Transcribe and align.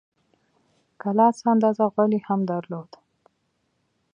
کلا 1.01 1.27
څه 1.37 1.43
اندازه 1.53 1.85
غولی 1.93 2.19
هم 2.27 2.39
درلود. 2.51 2.89